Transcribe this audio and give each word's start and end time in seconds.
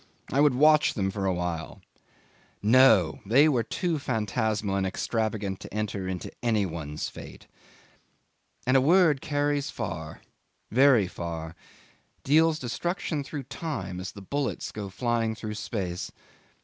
I 0.31 0.41
would 0.41 0.55
watch 0.55 0.95
them 0.95 1.11
for 1.11 1.27
a 1.27 1.31
while. 1.35 1.79
No! 2.63 3.19
They 3.23 3.47
were 3.47 3.61
too 3.61 3.99
phantasmal 3.99 4.75
and 4.75 4.87
extravagant 4.87 5.59
to 5.59 5.71
enter 5.71 6.07
into 6.07 6.31
any 6.41 6.65
one's 6.65 7.07
fate. 7.07 7.45
And 8.65 8.75
a 8.75 8.81
word 8.81 9.21
carries 9.21 9.69
far 9.69 10.21
very 10.71 11.07
far 11.07 11.55
deals 12.23 12.57
destruction 12.57 13.23
through 13.23 13.43
time 13.43 13.99
as 13.99 14.13
the 14.13 14.23
bullets 14.23 14.71
go 14.71 14.89
flying 14.89 15.35
through 15.35 15.53
space. 15.53 16.11